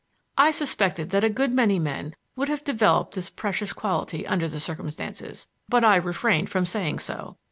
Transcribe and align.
I 0.35 0.49
suspected 0.49 1.11
that 1.11 1.23
a 1.23 1.29
good 1.29 1.53
many 1.53 1.77
men 1.77 2.15
would 2.35 2.49
have 2.49 2.63
developed 2.63 3.13
this 3.13 3.29
precious 3.29 3.71
quality 3.71 4.25
under 4.25 4.47
the 4.47 4.59
circumstances, 4.59 5.47
but 5.69 5.85
I 5.85 5.95
refrained 5.95 6.49
from 6.49 6.65
saying 6.65 6.97
so. 6.97 7.37